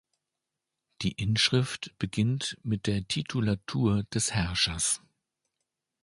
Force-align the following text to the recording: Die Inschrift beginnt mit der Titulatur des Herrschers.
Die 1.03 1.11
Inschrift 1.11 1.93
beginnt 1.99 2.57
mit 2.63 2.87
der 2.87 3.07
Titulatur 3.07 4.01
des 4.11 4.33
Herrschers. 4.33 5.03